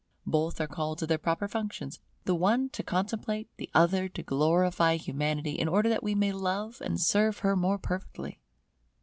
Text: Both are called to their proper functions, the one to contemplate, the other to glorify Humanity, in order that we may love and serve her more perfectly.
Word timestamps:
Both 0.25 0.59
are 0.59 0.65
called 0.67 0.97
to 0.97 1.05
their 1.05 1.19
proper 1.19 1.47
functions, 1.47 1.99
the 2.25 2.33
one 2.33 2.69
to 2.69 2.81
contemplate, 2.81 3.49
the 3.57 3.69
other 3.75 4.09
to 4.09 4.23
glorify 4.23 4.95
Humanity, 4.95 5.51
in 5.59 5.67
order 5.67 5.89
that 5.89 6.01
we 6.01 6.15
may 6.15 6.31
love 6.31 6.81
and 6.83 6.99
serve 6.99 7.37
her 7.45 7.55
more 7.55 7.77
perfectly. 7.77 8.39